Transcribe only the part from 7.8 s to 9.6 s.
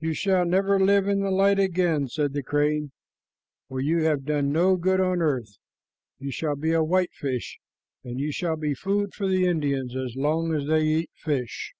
and you shall be food for the